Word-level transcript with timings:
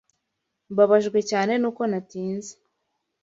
Mbabajwe 0.71 1.19
cyane 1.31 1.53
nuko 1.57 1.81
natinze. 1.91 2.53